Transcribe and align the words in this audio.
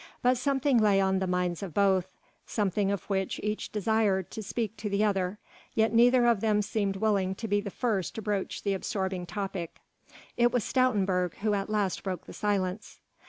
But 0.23 0.35
something 0.35 0.79
lay 0.79 0.99
on 0.99 1.19
the 1.19 1.27
minds 1.27 1.61
of 1.61 1.75
both 1.75 2.07
something 2.47 2.89
of 2.89 3.03
which 3.03 3.39
each 3.43 3.71
desired 3.71 4.31
to 4.31 4.41
speak 4.41 4.75
to 4.77 4.89
the 4.89 5.03
other, 5.03 5.37
yet 5.75 5.93
neither 5.93 6.25
of 6.25 6.39
them 6.41 6.63
seemed 6.63 6.95
willing 6.95 7.35
to 7.35 7.47
be 7.47 7.61
the 7.61 7.69
first 7.69 8.15
to 8.15 8.21
broach 8.23 8.63
the 8.63 8.73
absorbing 8.73 9.27
topic. 9.27 9.79
It 10.37 10.51
was 10.51 10.63
Stoutenburg 10.63 11.35
who 11.41 11.53
at 11.53 11.69
last 11.69 12.01
broke 12.01 12.25
the 12.25 12.33
silence. 12.33 12.99